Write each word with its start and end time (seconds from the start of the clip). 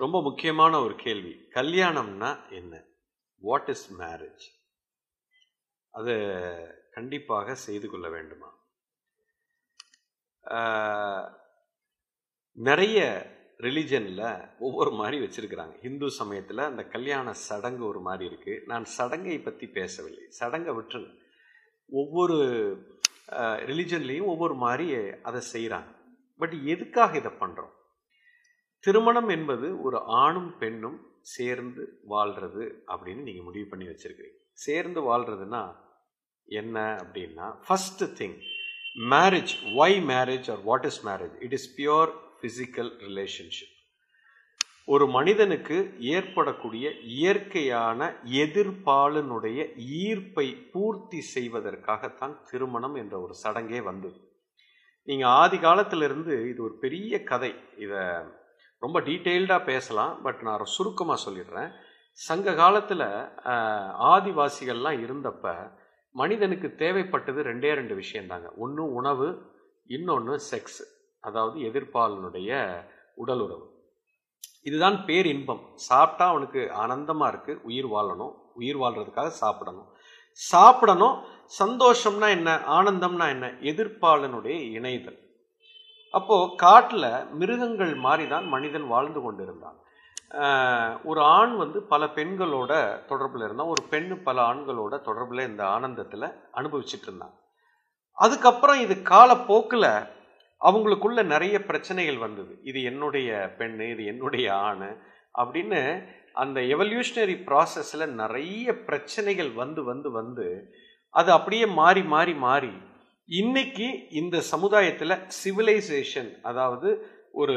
ரொம்ப 0.00 0.16
முக்கியமான 0.22 0.72
ஒரு 0.84 0.94
கேள்வி. 1.02 1.32
கல்யாணம்னா 1.54 2.30
என்ன? 2.50 2.74
வாட் 3.42 3.70
இஸ் 3.74 3.86
மேரேஜ் 4.00 4.44
அது 5.94 6.14
கண்டிப்பாக 6.96 7.54
செய்து 7.66 7.86
கொள்ள 7.90 8.06
வேண்டுமா? 8.16 8.50
நிறைய 12.58 12.98
ரிலிஜனில் 13.66 14.24
ஒவ்வொரு 14.58 14.90
மாதிரி 15.00 15.16
வச்சுருக்கிறாங்க. 15.24 15.74
ஹிந்து 15.84 16.08
சமயத்தில் 16.20 16.68
அந்த 16.70 16.82
கல்யாண 16.94 17.34
சடங்கு 17.48 17.84
ஒரு 17.90 18.00
மாதிரி 18.00 18.24
இருக்குது 18.30 18.64
நான் 18.66 18.86
சடங்கை 18.96 19.36
பற்றி 19.40 19.66
பேசவில்லை. 19.78 20.24
சடங்கை 20.40 20.74
விட்டுருங்க. 20.74 21.12
ஒவ்வொரு 21.90 22.38
ரிலிஜன்லேயும் 23.68 24.30
ஒவ்வொரு 24.32 24.54
மாதிரி 24.64 24.86
அதை 25.28 25.40
செய்கிறாங்க 25.54 25.92
பட் 26.40 26.54
எதுக்காக 26.74 27.16
இதை 27.20 27.32
பண்ணுறோம் 27.40 27.72
திருமணம் 28.84 29.28
என்பது 29.28 29.66
ஒரு 29.82 29.98
ஆணும் 30.22 30.52
பெண்ணும் 30.58 30.98
சேர்ந்து 31.34 31.82
வாழ்றது 32.10 32.64
அப்படின்னு 32.92 33.26
நீங்கள் 33.28 33.46
முடிவு 33.48 33.66
பண்ணி 33.66 33.86
வச்சுருக்கிறீங்க. 33.86 34.38
சேர்ந்து 34.66 35.00
வாழ்றதுன்னா 35.08 35.62
என்ன 36.48 36.78
அப்படின்னா 37.02 37.46
first 37.66 38.08
thing 38.20 38.38
marriage 39.10 39.52
why 39.80 39.98
marriage 40.12 40.48
or 40.54 40.62
what 40.62 40.88
is 40.90 41.06
marriage 41.06 41.36
it 41.40 41.54
is 41.58 41.68
pure 41.76 42.10
physical 42.38 42.90
relationship 43.06 43.76
ஒரு 44.92 45.06
மனிதனுக்கு 45.06 45.76
ஏற்படக்கூடிய 45.98 46.86
இயற்கையான 47.16 48.08
எதிர்பாலனுடைய 48.44 49.58
ஈர்ப்பை 50.02 50.46
பூர்த்தி 50.72 51.20
செய்வதற்காகத்தான் 51.34 52.34
திருமணம் 52.50 52.94
என்ற 52.94 53.14
ஒரு 53.20 53.34
சடங்கே 53.42 53.82
வந்தது. 53.82 54.18
நீங்கள் 55.08 55.32
ஆதி 55.40 55.58
காலத்திலிருந்து 55.58 56.34
இது 56.50 56.62
ஒரு 56.62 56.74
பெரிய 56.84 57.22
கதை. 57.22 57.52
இதை 57.76 58.02
ரொம்ப 58.84 58.98
டீட்டெயில்டாக 59.08 59.68
பேசலாம் 59.70 60.14
பட் 60.24 60.40
நான் 60.46 60.72
சுருக்கமாக 60.74 61.18
சொல்லிடுறேன். 61.24 61.70
சங்க 62.18 62.54
காலத்தில் 62.60 63.06
ஆதிவாசிகள்லாம் 64.14 64.98
இருந்தப்ப 65.04 65.54
மனிதனுக்கு 66.20 66.68
தேவைப்பட்டது 66.82 67.40
ரெண்டே 67.50 67.70
ரெண்டு 67.80 67.94
விஷயம்தாங்க 68.02 68.48
ஒன்று 68.64 68.84
உணவு 69.00 69.28
இன்னொன்று 69.96 70.34
செக்ஸ் 70.50 70.82
அதாவது 71.24 71.56
எதிர்ப்பாளனுடைய 71.68 72.50
உடல் 73.22 73.42
உறவு. 73.46 73.66
இதுதான் 74.68 74.98
பேர் 75.08 75.28
இன்பம் 75.34 75.62
சாப்பிட்டா 75.88 76.26
அவனுக்கு 76.32 76.62
ஆனந்தமாக 76.82 77.32
இருக்குது 77.32 77.62
உயிர் 77.68 77.88
வாழணும் 77.94 78.34
உயிர் 78.60 78.80
வாழ்கிறதுக்காக 78.82 79.32
சாப்பிடணும். 79.42 79.88
சாப்பிடணும் 80.40 81.16
சந்தோஷம்னா 81.60 82.28
என்ன 82.36 82.50
ஆனந்தம்னா 82.76 83.26
என்ன? 83.34 83.46
எதிர்ப்பாளனுடைய 83.70 84.56
இணைதல். 84.78 85.18
அப்போ 86.14 86.36
காட்டில் 86.56 87.10
மிருகங்கள் 87.40 87.92
மாதிரி 88.06 88.24
தான் 88.28 88.46
மனிதன் 88.54 88.86
வாழ்ந்து 88.94 89.20
கொண்டிருந்தான். 89.22 89.78
ஒரு 91.10 91.20
ஆண் 91.36 91.54
வந்து 91.56 91.78
பல 91.92 92.02
பெண்களோட 92.16 92.72
தொடர்பில் 93.10 93.44
இருந்தான். 93.46 93.72
ஒரு 93.74 93.82
பெண் 93.92 94.10
பல 94.26 94.38
ஆண்களோட 94.50 94.94
தொடர்பில் 95.08 95.48
இந்த 95.50 95.62
ஆனந்தத்தில் 95.74 96.26
அனுபவிச்சுட்டு 96.58 97.08
இருந்தான். 97.08 97.34
அதுக்கப்புறம் 98.18 98.80
இது 98.84 98.94
காலப்போக்கில் 99.14 99.90
அவங்களுக்குள்ள 100.60 101.20
நிறைய 101.34 101.56
பிரச்சனைகள் 101.68 102.18
வந்தது. 102.18 102.52
இது 102.62 102.78
என்னுடைய 102.90 103.30
பெண்ணு 103.58 103.86
இது 103.94 104.02
என்னுடைய 104.12 104.46
ஆண் 104.68 104.88
அப்படின்னு 105.40 105.80
அந்த 106.42 106.58
எவல்யூஷனரி 106.74 107.36
ப்ராசஸில் 107.48 108.14
நிறைய 108.20 108.66
பிரச்சனைகள் 108.88 109.50
வந்து 109.62 109.82
வந்து 109.90 110.10
வந்து 110.20 110.46
அது 111.14 111.30
அப்படியே 111.32 111.66
மாறி 111.80 112.02
மாறி 112.14 112.34
மாறி 112.46 112.72
இன்னைக்கு 113.38 114.08
இந்த 114.10 114.40
சமுதாயத்தில் 114.40 115.18
சிவிலைசேஷன் 115.44 116.40
அதாவது 116.42 116.88
ஒரு 117.32 117.56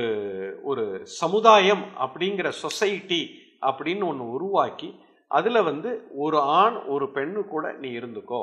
ஒரு 0.63 0.83
சமுதாயம் 1.03 1.83
அப்படிங்கிற 1.99 2.49
சொசைட்டி 2.49 3.21
அப்படின்னு 3.61 4.07
ஒன்று 4.07 4.29
உருவாக்கி 4.29 4.89
அதில் 5.27 5.61
வந்து 5.61 6.07
ஒரு 6.15 6.39
ஆண் 6.39 6.75
ஒரு 6.75 7.05
பெண்ணு 7.05 7.43
கூட 7.47 7.71
நீ 7.71 7.89
இருந்துக்கோ. 7.97 8.41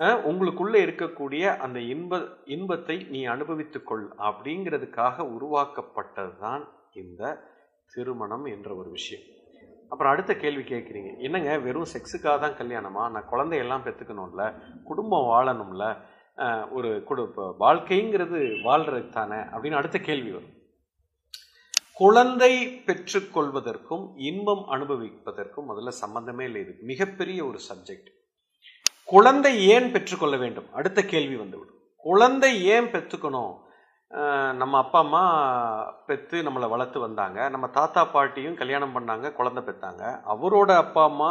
உங்களுக்குள்ளே 0.00 0.80
இருக்கக்கூடிய 0.86 1.56
அந்த 1.56 1.78
இன்ப 1.80 2.20
இன்பத்தை 2.44 2.96
நீ 3.10 3.26
அனுபவித்துக்கொள் 3.26 4.04
அப்படிங்கிறதுக்காக 4.18 4.26
அப்படிங்கிறதுக்காக 4.28 5.28
உருவாக்கப்பட்டதுதான் 5.36 6.64
இந்த 6.94 7.40
திருமணம் 7.94 8.44
என்ற 8.44 8.74
ஒரு 8.74 8.90
விஷயம். 8.90 9.26
அப்புறம் 9.88 10.12
அடுத்த 10.12 10.34
கேள்வி 10.34 10.62
கேட்குறீங்க. 10.62 11.18
என்னங்க 11.18 11.58
வெறும் 11.58 11.86
செக்ஸுக்காக 11.92 12.38
தான் 12.38 12.56
கல்யாணமா? 12.56 13.10
நான் 13.10 13.28
குழந்தையெல்லாம் 13.28 13.84
பெற்றுக்கணும்ல 13.84 14.52
குடும்பம் 14.84 15.28
வாழணும்ல 15.30 15.96
ஒரு 16.70 16.90
குடு 17.08 17.22
வாழ்க்கைங்கிறது 17.60 18.38
வாழ்றது 18.66 19.08
தானே 19.08 19.38
அப்படின்னு 19.52 19.78
அடுத்த 19.80 19.98
கேள்வி 20.08 20.30
வரும். 20.30 20.52
குழந்தை 22.00 22.52
பெற்றுக்கொள்வதற்கும் 22.86 24.04
இன்பம் 24.28 24.64
அனுபவிப்பதற்கும் 24.74 25.68
முதல்ல 25.70 25.92
சம்பந்தமே 26.02 26.44
இல்லை. 26.44 26.60
இது 26.64 26.74
மிகப்பெரிய 26.90 27.38
ஒரு 27.44 27.58
சப்ஜெக்ட் 27.68 28.10
குழந்தை 29.12 29.52
ஏன் 29.74 29.88
பெற்றுக்கொள்ள 29.92 30.36
வேண்டும்? 30.36 30.68
அடுத்த 30.72 31.00
கேள்வி 31.12 31.36
வந்துவிடும். 31.36 31.80
குழந்தை 32.06 32.52
ஏன் 32.74 32.90
பெற்றுக்கணும்? 32.94 33.54
நம்ம 34.60 34.74
அப்பா 34.78 34.98
அம்மா 34.98 35.22
பெற்று 36.08 36.36
நம்மளை 36.42 36.68
வளர்த்து 36.68 36.98
வந்தாங்க. 37.00 37.38
நம்ம 37.48 37.66
தாத்தா 37.78 38.02
பாட்டியும் 38.04 38.58
கல்யாணம் 38.60 38.94
பண்ணாங்க 38.96 39.32
குழந்தை 39.38 39.62
பெற்றாங்க 39.64 40.02
அவரோட 40.34 40.70
அப்பா 40.84 41.04
அம்மா 41.04 41.30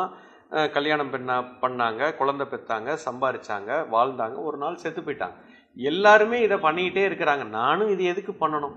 கல்யாணம் 0.50 1.10
பண்ண 1.10 1.40
பண்ணாங்க 1.62 2.16
குழந்தை 2.16 2.48
பெற்றாங்க 2.48 2.98
சம்பாரிச்சாங்க 3.06 3.72
வாழ்ந்தாங்க 3.92 4.44
ஒரு 4.44 4.58
நாள் 4.58 4.76
செத்து 4.76 5.02
போயிட்டாங்க. 5.02 5.34
எல்லாருமே 5.76 6.42
இதை 6.42 6.58
பண்ணிக்கிட்டே 6.58 7.04
இருக்கிறாங்க. 7.10 7.46
நானும் 7.48 7.90
இது 7.90 8.04
எதுக்கு 8.04 8.32
பண்ணணும்? 8.32 8.76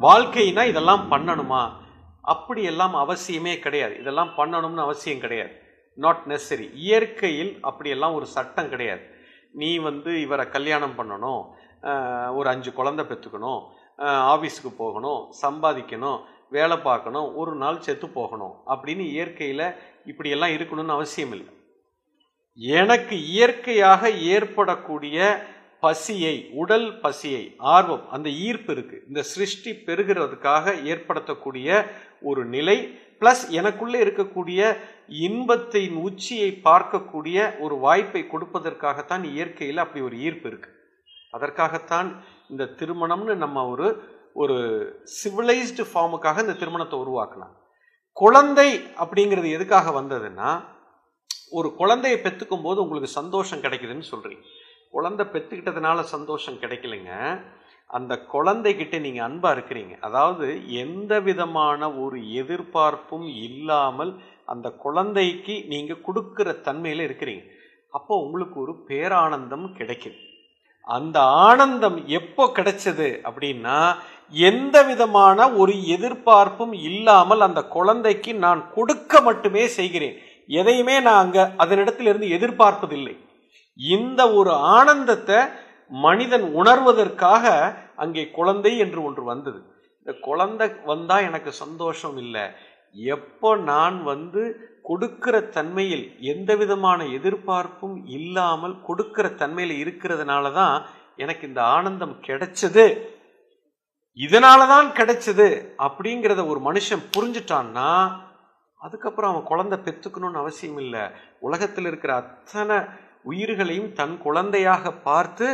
வாழ்க்கைனா 0.00 0.64
இதெல்லாம் 0.66 1.10
பண்ணணுமா? 1.10 1.70
அப்படி 2.22 2.62
எல்லாம் 2.62 2.94
அவசியமே 2.94 3.58
கிடையாது. 3.58 3.98
இதெல்லாம் 3.98 4.32
பண்ணணும்னு 4.36 4.86
அவசியம் 4.86 5.20
கிடையாது. 5.20 5.50
நாட் 5.94 6.22
நெசரி 6.26 6.70
இயற்கையில் 6.74 7.58
அப்படியெல்லாம் 7.60 8.14
ஒரு 8.14 8.26
சட்டம் 8.26 8.68
கிடையாது. 8.68 9.00
நீ 9.52 9.78
வந்து 9.78 10.20
இவரை 10.20 10.48
கல்யாணம் 10.48 10.98
பண்ணணும். 10.98 11.42
ஒரு 12.34 12.48
அஞ்சு 12.48 12.72
குழந்தை 12.72 13.04
பெற்றுக்கணும் 13.04 13.60
ஆஃபீஸுக்கு 14.32 14.70
போகணும். 14.76 15.32
சம்பாதிக்கணும். 15.42 16.20
வேலை 16.56 16.76
பார்க்கணும் 16.88 17.28
ஒரு 17.40 17.52
நாள் 17.62 17.84
செத்து 17.86 18.08
போகணும் 18.18 18.54
அப்படின்னு 18.72 19.04
இயற்கையில் 19.14 19.66
இப்படியெல்லாம் 20.10 20.54
இருக்கணும்னு 20.56 20.96
அவசியம் 20.98 21.34
இல்லை. 21.36 21.52
எனக்கு 22.78 23.16
இயற்கையாக 23.34 24.10
ஏற்படக்கூடிய 24.34 25.18
பசியை 25.84 26.34
உடல் 26.62 26.88
பசியை 27.04 27.44
ஆர்வம் 27.74 28.04
அந்த 28.16 28.28
ஈர்ப்பு 28.46 28.72
இருக்கு. 28.74 28.96
இந்த 29.08 29.20
சிருஷ்டி 29.32 29.72
பெறுகிறதுக்காக 29.86 30.74
ஏற்படுத்தக்கூடிய 30.90 31.68
ஒரு 32.30 32.42
நிலை 32.54 32.76
பிளஸ் 33.20 33.42
எனக்குள்ளே 33.60 33.98
இருக்கக்கூடிய 34.04 34.60
இன்பத்தின் 35.26 35.96
உச்சியை 36.06 36.50
பார்க்கக்கூடிய 36.68 37.38
ஒரு 37.64 37.76
வாய்ப்பை 37.86 38.22
கொடுப்பதற்காகத்தான் 38.32 39.24
இயற்கையில் 39.32 39.82
அப்படி 39.84 40.02
ஒரு 40.08 40.16
ஈர்ப்பு 40.26 40.48
இருக்கு. 40.50 40.70
அதற்காகத்தான் 41.36 42.08
இந்த 42.50 42.64
திருமணம்னு 42.80 43.34
நம்ம 43.44 43.64
ஒரு 43.74 43.88
ஒரு 44.34 44.56
சிவிலைஸ்டு 45.22 45.84
ஃபார்முக்காக 45.94 46.40
இந்த 46.40 46.52
திருமணத்தை 46.52 46.98
உருவாக்கினாங்க. 46.98 47.56
குழந்தை 48.12 48.68
அப்படிங்கிறது 48.96 49.50
எதுக்காக 49.50 50.00
வந்ததுன்னா 50.00 50.62
ஒரு 51.50 51.74
குழந்தையை 51.74 52.20
பெற்றுக்கும் 52.20 52.62
போது 52.62 52.82
உங்களுக்கு 52.82 53.10
சந்தோஷம் 53.12 53.60
கிடைக்குதுன்னு 53.60 54.10
சொல்கிறீங்க 54.10 54.44
குழந்தை 54.90 55.26
பெற்றுக்கிட்டதுனால 55.26 56.00
சந்தோஷம் 56.00 56.54
கிடைக்கலைங்க. 56.54 57.12
அந்த 57.86 58.16
குழந்தைகிட்ட 58.32 59.00
நீங்கள் 59.00 59.24
அன்பாக 59.24 59.60
இருக்கிறீங்க. 59.60 59.98
அதாவது 60.00 60.68
எந்த 60.68 61.20
விதமான 61.20 61.92
ஒரு 61.94 62.32
எதிர்பார்ப்பும் 62.32 63.28
இல்லாமல் 63.28 64.12
அந்த 64.44 64.70
குழந்தைக்கு 64.70 65.64
நீங்கள் 65.66 66.04
கொடுக்குற 66.06 66.60
தன்மையில் 66.60 67.06
இருக்கிறீங்க. 67.08 67.44
அப்போ 67.90 68.16
உங்களுக்கு 68.24 68.60
ஒரு 68.60 68.84
பேரானந்தம் 68.88 69.66
கிடைக்குது. 69.78 70.18
அந்த 70.86 71.20
ஆனந்தம் 71.20 71.98
எப்போ 72.18 72.44
கிடைச்சது 72.56 73.08
அப்படின்னா 73.28 73.78
எந்த 74.32 74.76
விதமான 74.82 75.38
ஒரு 75.52 75.72
எதிர்பார்ப்பும் 75.86 76.72
இல்லாமல் 76.88 77.40
அந்த 77.40 77.60
குழந்தைக்கு 77.76 78.32
நான் 78.34 78.62
கொடுக்க 78.74 79.20
மட்டுமே 79.20 79.64
செய்கிறேன். 79.78 80.16
எதையுமே 80.60 81.00
நான் 81.00 81.22
அங்கே 81.24 81.42
அதனிடத்திலிருந்து 81.64 82.28
எதிர்பார்ப்பதில்லை. 82.36 83.14
இந்த 83.78 84.20
ஒரு 84.32 84.52
ஆனந்தத்தை 84.52 85.38
மனிதன் 85.90 86.46
உணர்வதற்காக 86.60 87.44
அங்கே 87.96 88.24
குழந்தை 88.30 88.72
என்று 88.78 89.00
ஒன்று 89.04 89.24
வந்தது. 89.24 89.60
இந்த 89.98 90.12
குழந்தை 90.20 90.68
வந்தா 90.84 91.16
எனக்கு 91.20 91.50
சந்தோஷம் 91.52 92.16
இல்லை. 92.16 92.44
எப்போ 92.96 93.50
நான் 93.70 93.96
வந்து 94.10 94.42
கொடுக்கிற 94.88 95.36
தன்மையில் 95.56 96.04
எந்த 96.32 96.50
விதமான 96.60 97.00
எதிர்பார்ப்பும் 97.16 97.96
இல்லாமல் 98.16 98.76
கொடுக்கிற 98.88 99.26
தன்மையில் 99.42 99.74
இருக்கிறதுனால 99.82 100.52
தான் 100.60 100.76
எனக்கு 101.22 101.44
இந்த 101.50 101.60
ஆனந்தம் 101.76 102.16
கிடைச்சது. 102.26 102.86
இதனால 104.18 104.60
தான் 104.72 104.88
கிடைச்சது 104.98 105.48
அப்படிங்கிறத 105.86 106.40
ஒரு 106.52 106.60
மனுஷன் 106.68 107.04
புரிஞ்சுட்டான்னா 107.14 107.90
அதுக்கப்புறம் 108.80 109.30
அவன் 109.32 109.48
குழந்தை 109.50 109.76
பெற்றுக்கணும்னு 109.86 110.42
அவசியம் 110.42 110.80
இல்லை. 110.84 111.04
உலகத்தில் 111.46 111.88
இருக்கிற 111.90 112.12
அத்தனை 112.22 112.78
உயிர்களையும் 113.30 113.90
தன் 114.00 114.16
குழந்தையாக 114.26 114.92
பார்த்து 115.08 115.48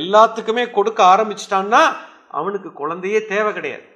எல்லாத்துக்குமே 0.00 0.64
கொடுக்க 0.76 1.00
ஆரம்பிச்சிட்டான்னா 1.12 1.82
அவனுக்கு 2.38 2.70
குழந்தையே 2.80 3.20
தேவை 3.32 3.50
கிடையாது. 3.58 3.86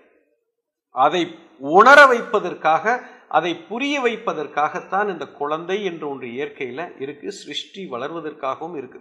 அதை 0.95 1.23
உணர 1.59 2.07
வைப்பதற்காக 2.07 3.03
அதை 3.29 3.57
புரிய 3.57 4.01
வைப்பதற்காகத்தான் 4.01 5.09
இந்த 5.09 5.27
குழந்தை 5.27 5.85
என்று 5.85 6.09
ஒன்று 6.09 6.33
இயற்கையில் 6.33 7.01
இருக்கு 7.01 7.33
சிருஷ்டி 7.33 7.89
வளர்வதற்காகவும் 7.91 8.77
இருக்கு. 8.77 9.01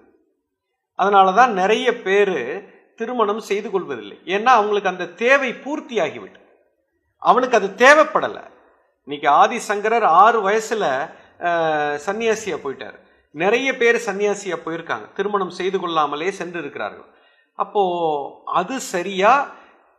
அதனாலதான் 1.00 1.51
நிறைய 1.51 2.01
பேர் 2.01 2.38
திருமணம் 2.95 3.39
செய்து 3.39 3.69
கொள்வதில்லை. 3.71 4.18
ஏன்னா 4.25 4.51
அவங்களுக்கு 4.59 4.89
அந்த 4.89 5.06
தேவை 5.07 5.54
பூர்த்தி 5.54 6.00
ஆகிவிட்டு 6.00 6.42
அவனுக்கு 7.18 7.57
அது 7.57 7.68
தேவைப்படலை. 7.68 8.44
இன்னைக்கு 9.03 9.30
ஆதிசங்கரர் 9.30 10.07
ஆறு 10.24 10.50
வயசுல 10.50 10.86
சன்னியாசியாக 11.39 12.00
சன்னியாசியா 12.06 12.57
போயிட்டார். 12.63 12.98
நிறைய 13.31 13.77
பேர் 13.77 13.98
சன்னியாசியா 14.06 14.57
போயிருக்காங்க. 14.65 15.13
திருமணம் 15.13 15.50
செய்து 15.50 15.80
கொள்ளாமலே 15.80 16.31
சென்று 16.31 16.60
இருக்கிறார்கள் 16.60 17.15
அப்போ 17.56 17.83
அது 18.45 18.80
சரியா? 18.80 19.31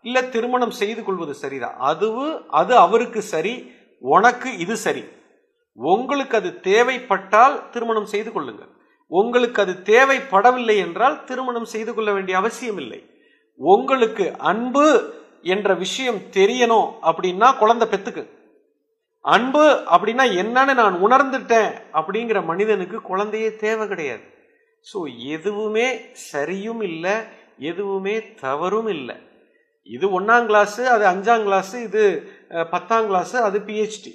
இல்லை 0.04 0.22
திருமணம் 0.34 0.74
செய்து 0.80 1.02
கொள்வது 1.04 1.34
சரிதான். 1.42 1.76
அதுவு 1.90 2.26
அது 2.60 2.72
அவருக்கு 2.86 3.20
சரி 3.34 3.54
உனக்கு 4.02 4.48
இது 4.64 4.74
சரி. 4.86 5.04
உங்களுக்கு 5.78 6.34
அது 6.40 6.50
தேவைப்பட்டால் 6.70 7.56
திருமணம் 7.74 8.10
செய்து 8.12 8.30
கொள்ளுங்கள். 8.32 8.70
உங்களுக்கு 9.10 9.58
அது 9.64 9.74
தேவைப்படவில்லை 9.92 10.76
என்றால் 10.86 11.16
திருமணம் 11.28 11.68
செய்து 11.74 11.92
கொள்ள 11.94 12.10
வேண்டிய 12.12 12.36
அவசியம் 12.40 12.80
இல்லை 12.82 13.00
உங்களுக்கு 13.60 14.24
அன்பு 14.50 14.86
என்ற 15.54 15.74
விஷயம் 15.84 16.20
தெரியணும் 16.36 16.88
அப்படின்னா 17.08 17.48
குழந்தை 17.62 17.86
பெத்துக்கு. 17.88 18.24
அன்பு 19.24 19.64
அப்படின்னா 19.94 20.24
என்னன்னு 20.42 20.74
நான் 20.80 20.96
உணர்ந்துட்டேன் 21.06 21.70
அப்படிங்கிற 21.98 22.38
மனிதனுக்கு 22.50 22.98
குழந்தையே 23.10 23.48
தேவை 23.64 23.84
கிடையாது. 23.88 24.24
ஸோ 24.86 24.98
எதுவுமே 25.36 25.88
சரியும் 26.30 26.82
இல்லை 26.90 27.16
எதுவுமே 27.70 28.14
தவறும் 28.44 28.90
இல்லை. 28.96 29.16
இது 29.96 30.06
ஒன்றாம் 30.18 30.46
கிளாஸு 30.50 30.82
அது 30.94 31.04
அஞ்சாம் 31.12 31.44
கிளாஸு 31.48 31.76
இது 31.88 32.02
பத்தாம் 32.72 33.08
கிளாஸு 33.10 33.36
அது 33.48 33.58
பிஹெச்டி 33.68 34.12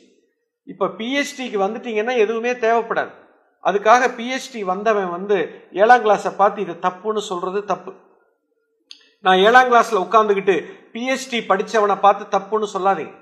இப்போ 0.71 0.85
பிஹெச்டிக்கு 0.99 1.57
வந்துட்டீங்கன்னா 1.63 2.13
எதுவுமே 2.23 2.51
தேவைப்படாது. 2.65 3.11
அதுக்காக 3.67 4.07
பிஹெச்டி 4.17 4.61
வந்தவன் 4.69 5.09
வந்து 5.17 5.37
ஏழாம் 5.81 6.03
கிளாஸை 6.05 6.31
பார்த்து 6.39 6.63
இது 6.65 6.73
தப்புன்னு 6.85 7.21
சொல்கிறது 7.29 7.59
தப்பு. 7.71 7.91
நான் 9.25 9.41
ஏழாம் 9.47 9.69
கிளாஸில் 9.71 10.03
உட்காந்துக்கிட்டு 10.05 10.55
பிஹெச்டி 10.93 11.39
படித்தவனை 11.51 11.95
பார்த்து 12.05 12.23
தப்புன்னு 12.35 12.67
சொல்லாதீங்க. 12.75 13.13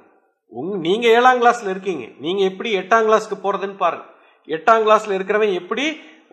உங் 0.59 0.73
நீங்கள் 0.85 1.13
ஏழாம் 1.17 1.41
கிளாஸில் 1.41 1.73
இருக்கீங்க. 1.73 2.05
நீங்கள் 2.23 2.49
எப்படி 2.51 2.69
எட்டாம் 2.79 3.05
கிளாஸ்க்கு 3.07 3.37
போகிறதுன்னு 3.43 3.77
பாருங்கள் 3.83 4.09
எட்டாம் 4.55 4.83
கிளாஸில் 4.85 5.15
இருக்கிறவன் 5.17 5.53
எப்படி 5.61 5.85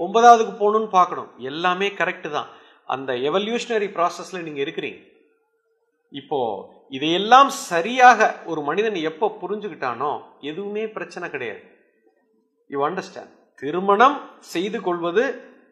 ஒன்பதாவதுக்கு 0.05 0.55
போகணுன்னு 0.62 0.91
பார்க்கணும். 0.99 1.31
எல்லாமே 1.50 1.88
கரெக்டு 2.00 2.29
தான். 2.37 2.49
அந்த 2.94 3.12
எவல்யூஷனரி 3.29 3.88
ப்ராசஸில் 3.97 4.44
நீங்கள் 4.47 4.65
இருக்கிறீங்க. 4.65 4.99
இப்போ 6.12 6.38
இதையெல்லாம் 6.96 7.49
சரியாக 7.49 8.28
ஒரு 8.50 8.60
மனிதன் 8.62 8.94
எப்போ 9.10 9.26
புரிஞ்சுக்கிட்டானோ 9.43 10.12
எதுவுமே 10.40 10.84
பிரச்சனை 10.96 11.26
கிடையாது. 11.31 11.62
யூ 12.70 12.78
அண்டர்ஸ்டாண்ட் 12.88 13.34
திருமணம் 13.62 14.16
செய்து 14.55 14.78
கொள்வது 14.81 15.25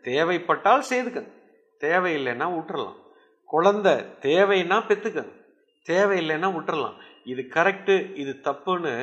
தேவைப்பட்டால் 0.03 0.89
செய்துக்கங்க 0.91 1.33
தேவையில்லைன்னா 1.81 2.47
விட்டுறலாம். 2.57 2.99
குழந்தை 3.45 3.95
தேவைன்னா 4.27 4.79
பெற்றுக்கங்க 4.91 5.35
தேவையில்லைன்னா 5.87 6.49
விட்டுறலாம். 6.57 6.97
இது 7.33 7.43
கரெக்டு 7.57 7.95
இது 8.15 8.33
தப்புன்னு 8.49 8.95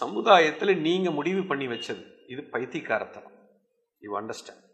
சமுதாயத்தில் 0.00 0.80
நீங்கள் 0.80 1.16
முடிவு 1.18 1.42
பண்ணி 1.44 1.66
வச்சது. 1.66 2.02
இது 2.26 2.42
பைத்தியக்காரத்தனம். 2.54 3.36
You 4.02 4.10
understand 4.20 4.71